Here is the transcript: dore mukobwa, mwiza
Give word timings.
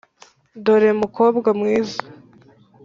dore 0.63 0.89
mukobwa, 1.01 1.49
mwiza 1.59 1.99